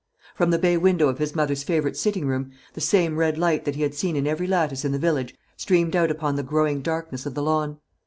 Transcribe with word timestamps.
From 0.33 0.49
the 0.49 0.57
bay 0.57 0.77
window 0.77 1.09
of 1.09 1.19
his 1.19 1.35
mother's 1.35 1.61
favourite 1.61 1.95
sitting 1.95 2.25
room 2.25 2.49
the 2.73 2.81
same 2.81 3.17
red 3.17 3.37
light 3.37 3.65
that 3.65 3.75
he 3.75 3.83
had 3.83 3.93
seen 3.93 4.15
in 4.15 4.25
every 4.25 4.47
lattice 4.47 4.83
in 4.83 4.93
the 4.93 4.97
village 4.97 5.35
streamed 5.57 5.95
out 5.95 6.09
upon 6.09 6.37
the 6.37 6.41
growing 6.41 6.81
darkness 6.81 7.27
of 7.27 7.35
the 7.35 7.43
lawn. 7.43 7.77